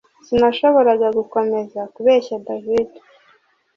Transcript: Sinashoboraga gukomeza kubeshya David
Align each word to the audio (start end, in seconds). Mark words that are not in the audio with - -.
Sinashoboraga 0.25 1.07
gukomeza 1.17 1.79
kubeshya 1.93 2.35
David 2.47 2.89